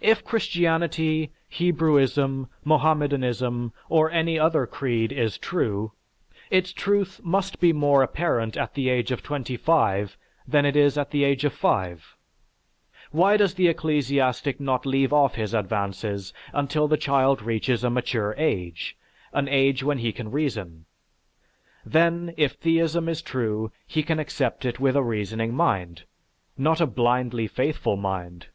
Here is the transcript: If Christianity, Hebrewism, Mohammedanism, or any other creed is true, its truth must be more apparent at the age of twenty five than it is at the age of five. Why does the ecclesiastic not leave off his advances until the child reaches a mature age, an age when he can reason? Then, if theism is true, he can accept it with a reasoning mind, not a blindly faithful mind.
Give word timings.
If 0.00 0.24
Christianity, 0.24 1.32
Hebrewism, 1.50 2.46
Mohammedanism, 2.62 3.72
or 3.88 4.08
any 4.08 4.38
other 4.38 4.68
creed 4.68 5.10
is 5.10 5.36
true, 5.36 5.90
its 6.48 6.72
truth 6.72 7.20
must 7.24 7.58
be 7.58 7.72
more 7.72 8.04
apparent 8.04 8.56
at 8.56 8.74
the 8.74 8.88
age 8.88 9.10
of 9.10 9.20
twenty 9.24 9.56
five 9.56 10.16
than 10.46 10.64
it 10.64 10.76
is 10.76 10.96
at 10.96 11.10
the 11.10 11.24
age 11.24 11.42
of 11.42 11.52
five. 11.52 12.14
Why 13.10 13.36
does 13.36 13.54
the 13.54 13.66
ecclesiastic 13.66 14.60
not 14.60 14.86
leave 14.86 15.12
off 15.12 15.34
his 15.34 15.54
advances 15.54 16.32
until 16.52 16.86
the 16.86 16.96
child 16.96 17.42
reaches 17.42 17.82
a 17.82 17.90
mature 17.90 18.36
age, 18.38 18.96
an 19.32 19.48
age 19.48 19.82
when 19.82 19.98
he 19.98 20.12
can 20.12 20.30
reason? 20.30 20.84
Then, 21.84 22.32
if 22.36 22.52
theism 22.52 23.08
is 23.08 23.20
true, 23.22 23.72
he 23.88 24.04
can 24.04 24.20
accept 24.20 24.64
it 24.64 24.78
with 24.78 24.94
a 24.94 25.02
reasoning 25.02 25.52
mind, 25.52 26.04
not 26.56 26.80
a 26.80 26.86
blindly 26.86 27.48
faithful 27.48 27.96
mind. 27.96 28.46